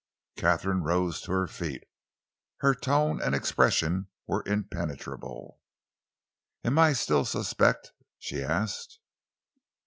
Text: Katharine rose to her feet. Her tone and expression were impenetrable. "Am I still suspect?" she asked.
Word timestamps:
Katharine 0.35 0.81
rose 0.81 1.21
to 1.21 1.31
her 1.31 1.45
feet. 1.45 1.83
Her 2.61 2.73
tone 2.73 3.21
and 3.21 3.35
expression 3.35 4.07
were 4.25 4.41
impenetrable. 4.47 5.59
"Am 6.63 6.79
I 6.79 6.93
still 6.93 7.23
suspect?" 7.23 7.91
she 8.17 8.41
asked. 8.43 8.97